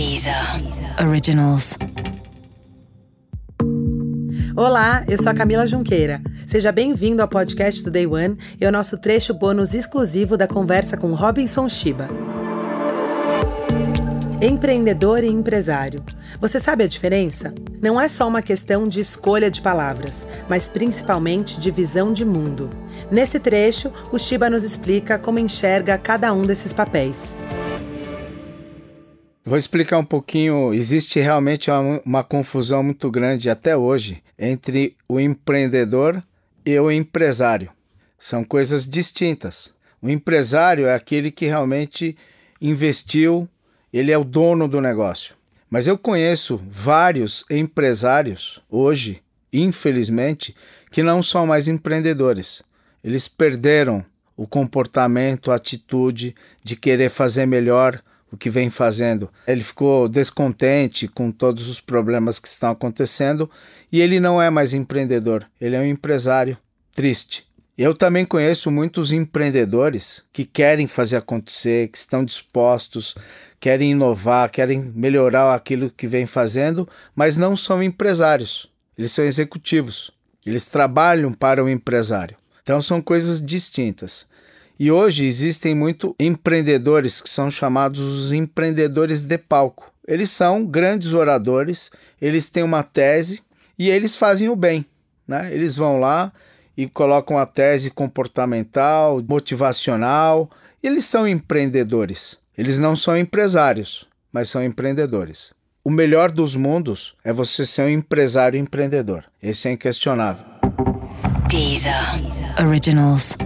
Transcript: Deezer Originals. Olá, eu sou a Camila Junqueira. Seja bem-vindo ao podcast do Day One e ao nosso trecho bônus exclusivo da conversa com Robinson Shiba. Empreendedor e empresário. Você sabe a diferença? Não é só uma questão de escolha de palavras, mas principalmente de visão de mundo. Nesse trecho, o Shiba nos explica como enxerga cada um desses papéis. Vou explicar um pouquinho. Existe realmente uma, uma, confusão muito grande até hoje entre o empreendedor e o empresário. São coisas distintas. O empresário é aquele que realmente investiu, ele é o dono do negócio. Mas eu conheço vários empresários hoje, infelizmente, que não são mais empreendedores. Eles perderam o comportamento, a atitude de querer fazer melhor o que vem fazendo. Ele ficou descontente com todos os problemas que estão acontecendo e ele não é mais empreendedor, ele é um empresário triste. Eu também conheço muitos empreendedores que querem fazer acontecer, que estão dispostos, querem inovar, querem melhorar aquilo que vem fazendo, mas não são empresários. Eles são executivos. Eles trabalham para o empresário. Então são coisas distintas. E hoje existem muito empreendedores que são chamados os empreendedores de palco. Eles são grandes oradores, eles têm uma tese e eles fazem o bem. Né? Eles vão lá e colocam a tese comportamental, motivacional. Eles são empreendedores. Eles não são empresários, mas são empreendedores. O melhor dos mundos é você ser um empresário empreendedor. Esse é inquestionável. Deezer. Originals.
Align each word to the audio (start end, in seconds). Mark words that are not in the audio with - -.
Deezer 0.00 0.34
Originals. 1.06 1.76
Olá, 4.56 5.04
eu 5.06 5.18
sou 5.18 5.30
a 5.30 5.34
Camila 5.34 5.66
Junqueira. 5.66 6.22
Seja 6.46 6.72
bem-vindo 6.72 7.20
ao 7.20 7.28
podcast 7.28 7.84
do 7.84 7.90
Day 7.90 8.06
One 8.06 8.38
e 8.58 8.64
ao 8.64 8.72
nosso 8.72 8.96
trecho 8.96 9.34
bônus 9.34 9.74
exclusivo 9.74 10.38
da 10.38 10.48
conversa 10.48 10.96
com 10.96 11.12
Robinson 11.12 11.68
Shiba. 11.68 12.08
Empreendedor 14.40 15.22
e 15.22 15.28
empresário. 15.28 16.02
Você 16.40 16.58
sabe 16.58 16.84
a 16.84 16.88
diferença? 16.88 17.52
Não 17.82 18.00
é 18.00 18.08
só 18.08 18.26
uma 18.26 18.40
questão 18.40 18.88
de 18.88 19.02
escolha 19.02 19.50
de 19.50 19.60
palavras, 19.60 20.26
mas 20.48 20.66
principalmente 20.66 21.60
de 21.60 21.70
visão 21.70 22.10
de 22.10 22.24
mundo. 22.24 22.70
Nesse 23.10 23.38
trecho, 23.38 23.92
o 24.10 24.18
Shiba 24.18 24.48
nos 24.48 24.64
explica 24.64 25.18
como 25.18 25.38
enxerga 25.38 25.98
cada 25.98 26.32
um 26.32 26.40
desses 26.40 26.72
papéis. 26.72 27.38
Vou 29.44 29.56
explicar 29.56 29.98
um 29.98 30.04
pouquinho. 30.04 30.74
Existe 30.74 31.18
realmente 31.18 31.70
uma, 31.70 32.00
uma, 32.04 32.24
confusão 32.24 32.82
muito 32.82 33.10
grande 33.10 33.48
até 33.48 33.74
hoje 33.76 34.22
entre 34.38 34.96
o 35.08 35.18
empreendedor 35.18 36.22
e 36.64 36.78
o 36.78 36.90
empresário. 36.90 37.70
São 38.18 38.44
coisas 38.44 38.86
distintas. 38.86 39.74
O 40.02 40.10
empresário 40.10 40.86
é 40.86 40.94
aquele 40.94 41.30
que 41.30 41.46
realmente 41.46 42.16
investiu, 42.60 43.48
ele 43.90 44.12
é 44.12 44.18
o 44.18 44.24
dono 44.24 44.68
do 44.68 44.80
negócio. 44.80 45.34
Mas 45.70 45.86
eu 45.86 45.96
conheço 45.96 46.60
vários 46.68 47.44
empresários 47.50 48.62
hoje, 48.68 49.22
infelizmente, 49.50 50.54
que 50.90 51.02
não 51.02 51.22
são 51.22 51.46
mais 51.46 51.66
empreendedores. 51.66 52.62
Eles 53.02 53.26
perderam 53.26 54.04
o 54.36 54.46
comportamento, 54.46 55.50
a 55.50 55.54
atitude 55.54 56.34
de 56.62 56.76
querer 56.76 57.08
fazer 57.08 57.46
melhor 57.46 58.02
o 58.32 58.36
que 58.36 58.50
vem 58.50 58.70
fazendo. 58.70 59.30
Ele 59.46 59.62
ficou 59.62 60.08
descontente 60.08 61.08
com 61.08 61.30
todos 61.30 61.68
os 61.68 61.80
problemas 61.80 62.38
que 62.38 62.48
estão 62.48 62.70
acontecendo 62.70 63.50
e 63.90 64.00
ele 64.00 64.20
não 64.20 64.40
é 64.40 64.50
mais 64.50 64.72
empreendedor, 64.72 65.46
ele 65.60 65.76
é 65.76 65.80
um 65.80 65.86
empresário 65.86 66.56
triste. 66.94 67.48
Eu 67.76 67.94
também 67.94 68.26
conheço 68.26 68.70
muitos 68.70 69.10
empreendedores 69.10 70.22
que 70.32 70.44
querem 70.44 70.86
fazer 70.86 71.16
acontecer, 71.16 71.88
que 71.88 71.96
estão 71.96 72.22
dispostos, 72.22 73.14
querem 73.58 73.92
inovar, 73.92 74.50
querem 74.50 74.92
melhorar 74.94 75.54
aquilo 75.54 75.90
que 75.90 76.06
vem 76.06 76.26
fazendo, 76.26 76.86
mas 77.14 77.38
não 77.38 77.56
são 77.56 77.82
empresários. 77.82 78.70
Eles 78.98 79.12
são 79.12 79.24
executivos. 79.24 80.10
Eles 80.44 80.66
trabalham 80.66 81.32
para 81.32 81.64
o 81.64 81.68
empresário. 81.70 82.36
Então 82.62 82.82
são 82.82 83.00
coisas 83.00 83.44
distintas. 83.44 84.28
E 84.80 84.90
hoje 84.90 85.26
existem 85.26 85.74
muito 85.74 86.16
empreendedores 86.18 87.20
que 87.20 87.28
são 87.28 87.50
chamados 87.50 88.00
os 88.00 88.32
empreendedores 88.32 89.24
de 89.24 89.36
palco. 89.36 89.92
Eles 90.08 90.30
são 90.30 90.64
grandes 90.64 91.12
oradores, 91.12 91.90
eles 92.18 92.48
têm 92.48 92.62
uma 92.62 92.82
tese 92.82 93.42
e 93.78 93.90
eles 93.90 94.16
fazem 94.16 94.48
o 94.48 94.56
bem. 94.56 94.86
Né? 95.28 95.52
Eles 95.52 95.76
vão 95.76 96.00
lá 96.00 96.32
e 96.74 96.86
colocam 96.88 97.36
a 97.36 97.44
tese 97.44 97.90
comportamental, 97.90 99.22
motivacional. 99.28 100.50
Eles 100.82 101.04
são 101.04 101.28
empreendedores. 101.28 102.38
Eles 102.56 102.78
não 102.78 102.96
são 102.96 103.18
empresários, 103.18 104.08
mas 104.32 104.48
são 104.48 104.64
empreendedores. 104.64 105.52
O 105.84 105.90
melhor 105.90 106.30
dos 106.30 106.54
mundos 106.54 107.14
é 107.22 107.34
você 107.34 107.66
ser 107.66 107.82
um 107.82 107.90
empresário 107.90 108.58
empreendedor. 108.58 109.24
Esse 109.42 109.68
é 109.68 109.72
inquestionável. 109.72 110.46
Deezer. 111.50 111.92
Originals. 112.66 113.36